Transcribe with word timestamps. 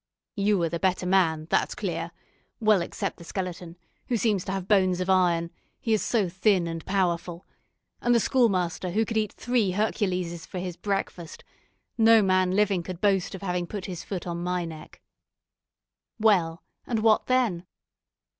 "You 0.35 0.59
are 0.63 0.69
the 0.69 0.79
better 0.79 1.05
man, 1.05 1.45
that's 1.51 1.75
clear. 1.75 2.09
Well, 2.59 2.81
except 2.81 3.17
the 3.17 3.23
Skeleton, 3.23 3.77
who 4.07 4.17
seems 4.17 4.43
to 4.45 4.51
have 4.51 4.67
bones 4.67 4.99
of 4.99 5.11
iron, 5.11 5.51
he 5.79 5.93
is 5.93 6.01
so 6.01 6.27
thin 6.27 6.65
and 6.65 6.83
powerful, 6.87 7.45
and 8.01 8.15
the 8.15 8.19
Schoolmaster, 8.19 8.89
who 8.93 9.05
could 9.05 9.15
eat 9.15 9.31
three 9.33 9.73
Herculeses 9.73 10.47
for 10.47 10.57
his 10.57 10.75
breakfast, 10.75 11.43
no 11.99 12.23
man 12.23 12.49
living 12.49 12.81
could 12.81 12.99
boast 12.99 13.35
of 13.35 13.43
having 13.43 13.67
put 13.67 13.85
his 13.85 14.03
foot 14.03 14.25
on 14.25 14.41
my 14.41 14.65
neck." 14.65 15.03
"Well, 16.19 16.63
and 16.87 17.03
what 17.03 17.27
then?" 17.27 17.67